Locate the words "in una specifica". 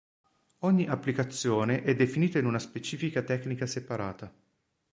2.39-3.21